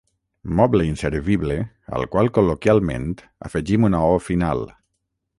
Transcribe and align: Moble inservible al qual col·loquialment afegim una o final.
Moble 0.59 0.85
inservible 0.91 1.57
al 1.97 2.05
qual 2.15 2.31
col·loquialment 2.37 3.05
afegim 3.49 3.85
una 3.91 4.01
o 4.15 4.17
final. 4.31 4.65